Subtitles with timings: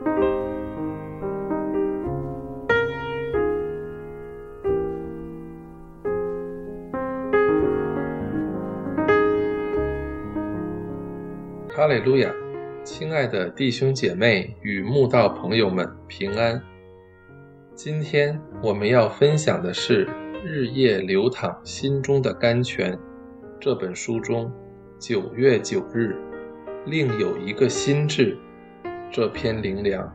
[0.00, 0.06] 哈
[11.86, 12.34] 利路亚，
[12.82, 16.60] 亲爱的弟兄姐妹与慕道朋友们平安。
[17.74, 20.06] 今天我们要分享的是
[20.42, 22.92] 《日夜流淌心中的甘泉》
[23.60, 24.50] 这本书中
[24.98, 26.16] 九月九日
[26.84, 28.36] 另有一个心智
[29.14, 30.12] 这篇灵粮。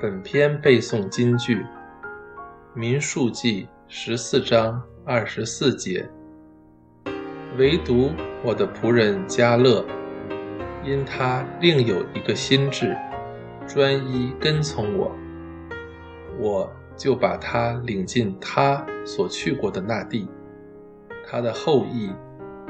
[0.00, 1.56] 本篇背诵金句：
[2.72, 6.08] 《民数记》十四章二十四节。
[7.58, 8.12] 唯独
[8.44, 9.84] 我的仆人加勒。
[10.84, 12.96] 因他另有一个心智，
[13.66, 15.10] 专一跟从我，
[16.38, 20.28] 我就把他领进他所去过的那地，
[21.26, 22.12] 他的后裔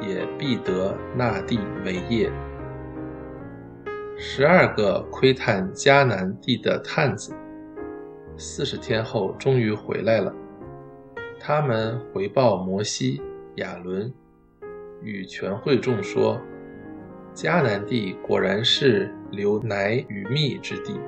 [0.00, 2.32] 也必得那地为业。
[4.26, 7.36] 十二个窥探迦南地的探子，
[8.38, 10.34] 四十天后终于回来了。
[11.38, 13.20] 他们回报摩西、
[13.56, 14.10] 亚伦
[15.02, 16.40] 与全会众说。
[17.34, 20.98] 迦南地果然是流奶与蜜之地，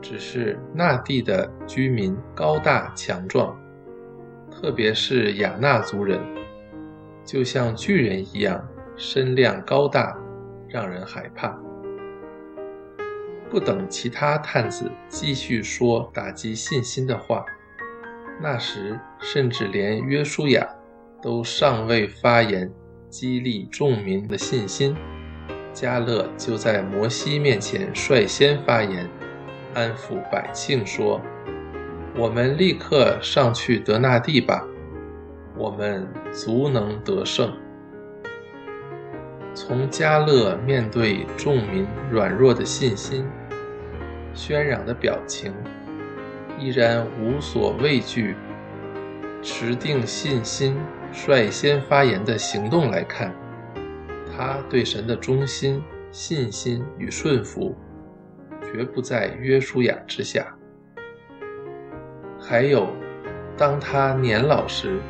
[0.00, 3.54] 只是那地的居民高大强壮，
[4.48, 6.20] 特别是亚纳族人，
[7.24, 8.64] 就像巨人一样，
[8.96, 10.16] 身量高大，
[10.68, 11.58] 让人害怕。
[13.54, 17.46] 不等其他探子继续说打击信心的话，
[18.42, 20.68] 那时甚至连约书亚
[21.22, 22.68] 都尚未发言，
[23.08, 24.96] 激励众民的信心。
[25.72, 29.08] 加勒就在摩西面前率先发言，
[29.72, 31.20] 安抚百姓说
[32.18, 34.66] ：“我们立刻上去得那地吧，
[35.56, 37.56] 我们足能得胜。”
[39.54, 43.24] 从加勒面对众民软弱的信心、
[44.34, 45.52] 喧嚷的表情，
[46.58, 48.34] 依然无所畏惧、
[49.42, 50.76] 持定信心、
[51.12, 53.32] 率先发言的行动来看。
[54.36, 55.80] 他对神的忠心、
[56.10, 57.76] 信心与顺服，
[58.60, 60.52] 绝不在约书亚之下。
[62.40, 62.88] 还有，
[63.56, 65.00] 当他年老时，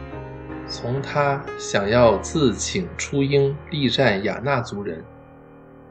[0.67, 5.03] 从他想要自请出营力战亚纳族人，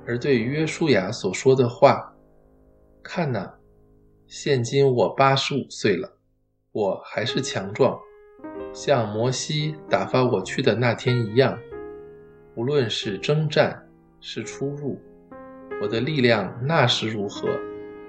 [0.05, 2.12] 而对约书亚所说的话
[3.03, 3.51] ：“看呐，
[4.27, 6.13] 现今我八十五岁了，
[6.71, 7.99] 我还是强壮，
[8.73, 11.59] 像摩西打发我去的那天一样。”
[12.55, 13.87] 无论是征战，
[14.21, 15.01] 是出入，
[15.81, 17.49] 我的力量那时如何，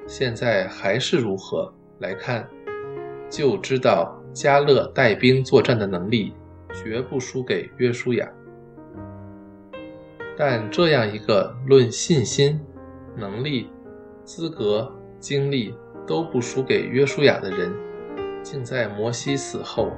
[0.06, 2.49] 现在还是如何来看，
[3.28, 6.34] 就知道加勒带兵作战的能力
[6.72, 8.31] 绝不输给约书亚。
[10.37, 12.60] 但这样一个论信心、
[13.16, 13.71] 能力、
[14.25, 14.91] 资格、
[15.21, 15.75] 经历
[16.07, 17.73] 都不输给约书亚的人，
[18.43, 19.93] 竟在摩西死后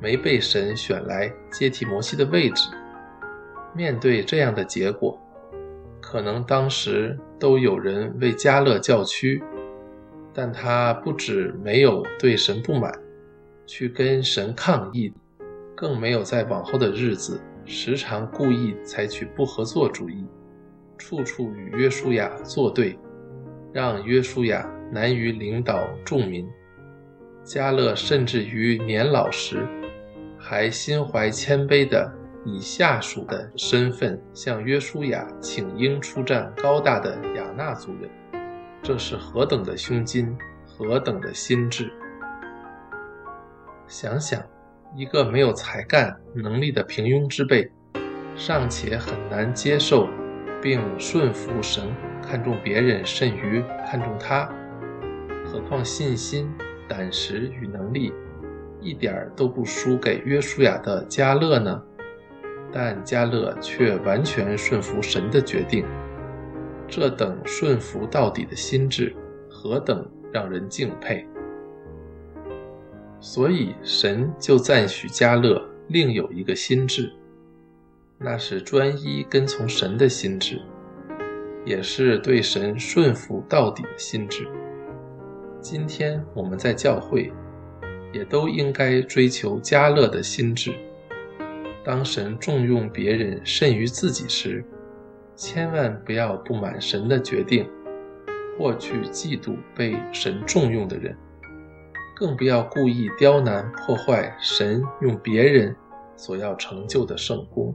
[0.00, 2.68] 没被神选来接替摩西的位置。
[3.74, 5.20] 面对这样的结果，
[6.00, 9.42] 可能当时都有人为加勒叫屈，
[10.32, 12.92] 但他不止没有对神不满，
[13.66, 15.12] 去跟神抗议，
[15.76, 20.24] 更没有在往后的日子时常故意采取不合作主义，
[20.98, 22.98] 处处与约书亚作对，
[23.72, 26.48] 让约书亚难于领导众民。
[27.44, 29.66] 加勒甚至于年老时，
[30.38, 32.12] 还心怀谦卑的。
[32.42, 38.08] 以下属的身份向约书亚请缨出战高大的亚纳族人，
[38.82, 41.92] 这是何等的胸襟，何等的心智！
[43.86, 44.42] 想想，
[44.96, 47.70] 一个没有才干能力的平庸之辈，
[48.36, 50.08] 尚且很难接受
[50.62, 51.84] 并顺服神，
[52.22, 54.48] 看重别人甚于看重他，
[55.44, 56.48] 何况信心、
[56.88, 58.12] 胆识与能力，
[58.80, 61.82] 一点儿都不输给约书亚的加勒呢？
[62.72, 65.84] 但加勒却完全顺服神的决定，
[66.86, 69.14] 这等顺服到底的心智，
[69.50, 71.26] 何等让人敬佩！
[73.18, 77.12] 所以神就赞许加勒另有一个心智，
[78.18, 80.62] 那是专一跟从神的心智，
[81.64, 84.48] 也是对神顺服到底的心智。
[85.60, 87.32] 今天我们在教会，
[88.12, 90.72] 也都应该追求加勒的心智。
[91.84, 94.64] 当神重用别人甚于自己时，
[95.34, 97.68] 千万不要不满神的决定，
[98.58, 101.16] 或去嫉妒被神重用的人，
[102.16, 105.74] 更不要故意刁难破坏神用别人
[106.16, 107.74] 所要成就的圣功。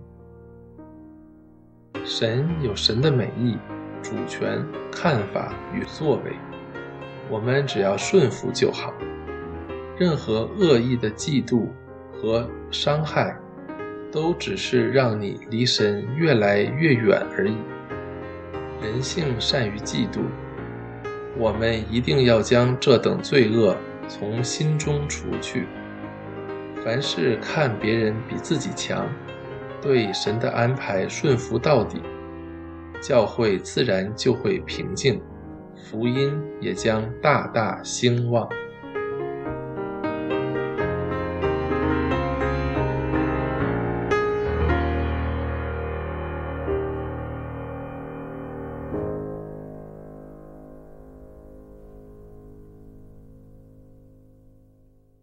[2.07, 3.57] 神有神的美意、
[4.03, 6.33] 主权、看法与作为，
[7.31, 8.93] 我们只要顺服就好。
[9.97, 11.67] 任何恶意的嫉妒
[12.13, 13.35] 和伤害，
[14.11, 17.55] 都只是让你离神越来越远而已。
[18.83, 20.19] 人性善于嫉妒，
[21.39, 23.75] 我们一定要将这等罪恶
[24.07, 25.65] 从心中除去。
[26.83, 29.09] 凡是看别人比自己强，
[29.85, 32.01] 对神的安排顺服到底，
[32.99, 35.21] 教会自然就会平静，
[35.75, 38.49] 福音也将大大兴旺。